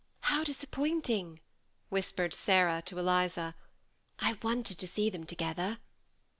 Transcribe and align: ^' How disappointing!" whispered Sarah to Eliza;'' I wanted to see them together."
^' 0.01 0.03
How 0.21 0.43
disappointing!" 0.43 1.41
whispered 1.89 2.33
Sarah 2.33 2.81
to 2.87 2.97
Eliza;'' 2.97 3.53
I 4.29 4.35
wanted 4.41 4.79
to 4.79 4.87
see 4.87 5.11
them 5.11 5.27
together." 5.27 5.77